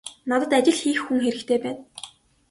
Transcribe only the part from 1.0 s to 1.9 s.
хүн хэрэгтэй байна.